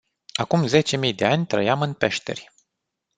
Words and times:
Acum 0.33 0.65
zece 0.67 0.97
mii 0.97 1.13
de 1.13 1.25
ani 1.25 1.45
trăiam 1.45 1.81
în 1.81 1.93
peșteri. 1.93 2.51